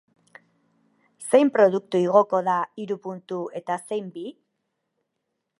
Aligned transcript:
Zein 1.25 1.51
produktu 1.57 2.01
igoko 2.07 2.41
da 2.49 2.57
hiru 2.85 2.99
puntu 3.07 3.41
eta 3.63 3.81
zein 3.91 4.13
bi? 4.17 4.29